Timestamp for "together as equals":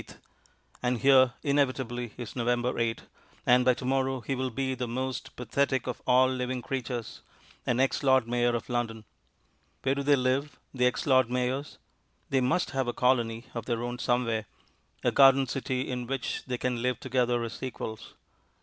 16.99-18.15